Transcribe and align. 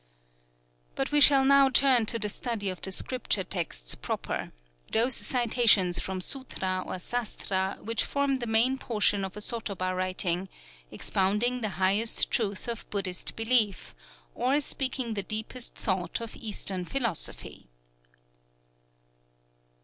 But 0.95 1.11
we 1.11 1.21
shall 1.21 1.45
now 1.45 1.69
turn 1.69 2.07
to 2.07 2.17
the 2.17 2.27
study 2.27 2.69
of 2.69 2.81
the 2.81 2.91
scripture 2.91 3.43
texts 3.43 3.93
proper, 3.93 4.51
those 4.91 5.13
citations 5.15 5.99
from 5.99 6.21
sûtra 6.21 6.83
or 6.83 6.97
sastra 6.97 7.77
which 7.83 8.03
form 8.03 8.39
the 8.39 8.47
main 8.47 8.79
portion 8.79 9.23
of 9.23 9.37
a 9.37 9.41
sotoba 9.41 9.95
writing; 9.95 10.49
expounding 10.89 11.61
the 11.61 11.69
highest 11.77 12.31
truth 12.31 12.67
of 12.67 12.89
Buddhist 12.89 13.35
belief, 13.35 13.93
or 14.33 14.59
speaking 14.59 15.13
the 15.13 15.21
deepest 15.21 15.75
thought 15.75 16.19
of 16.19 16.35
Eastern 16.35 16.83
philosophy. 16.83 17.67